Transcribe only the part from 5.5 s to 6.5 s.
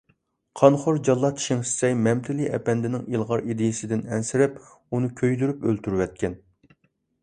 ئۆلتۈرۈۋەتكەن.